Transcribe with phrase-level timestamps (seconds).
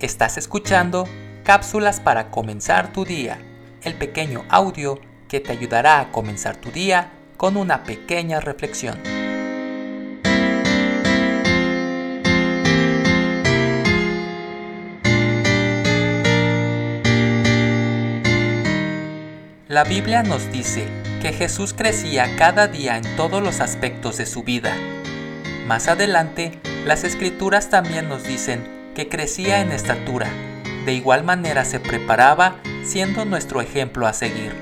[0.00, 1.08] Estás escuchando
[1.42, 3.38] Cápsulas para comenzar tu día,
[3.82, 9.00] el pequeño audio que te ayudará a comenzar tu día con una pequeña reflexión.
[19.66, 20.86] La Biblia nos dice
[21.22, 24.76] que Jesús crecía cada día en todos los aspectos de su vida.
[25.66, 30.26] Más adelante, las escrituras también nos dicen que crecía en estatura.
[30.86, 34.52] De igual manera se preparaba siendo nuestro ejemplo a seguir.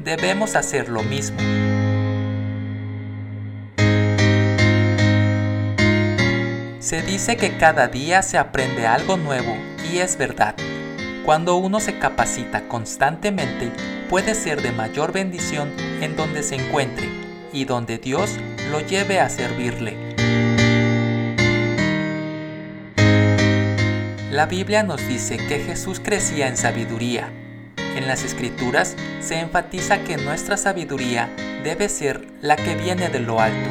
[0.00, 1.38] Debemos hacer lo mismo.
[6.80, 9.56] Se dice que cada día se aprende algo nuevo
[9.88, 10.56] y es verdad.
[11.24, 13.70] Cuando uno se capacita constantemente,
[14.08, 17.08] puede ser de mayor bendición en donde se encuentre
[17.52, 18.36] y donde Dios
[18.72, 20.49] lo lleve a servirle.
[24.30, 27.32] La Biblia nos dice que Jesús crecía en sabiduría.
[27.96, 31.28] En las escrituras se enfatiza que nuestra sabiduría
[31.64, 33.68] debe ser la que viene de lo alto.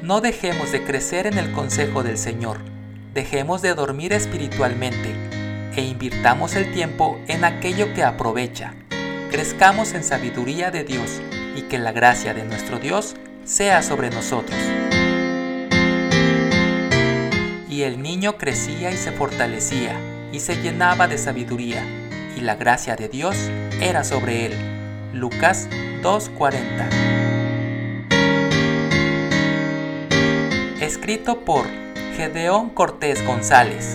[0.00, 2.60] No dejemos de crecer en el consejo del Señor,
[3.12, 5.10] dejemos de dormir espiritualmente
[5.76, 8.72] e invirtamos el tiempo en aquello que aprovecha.
[9.30, 11.20] Crezcamos en sabiduría de Dios
[11.54, 13.14] y que la gracia de nuestro Dios
[13.44, 14.56] sea sobre nosotros
[17.86, 19.98] el niño crecía y se fortalecía,
[20.32, 21.84] y se llenaba de sabiduría,
[22.36, 23.36] y la gracia de Dios
[23.80, 24.54] era sobre él.
[25.12, 25.68] Lucas
[26.02, 27.14] 2.40
[30.80, 31.66] Escrito por
[32.16, 33.94] Gedeón Cortés González.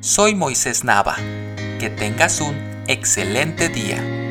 [0.00, 1.16] Soy Moisés Nava.
[1.78, 4.25] Que tengas un excelente día.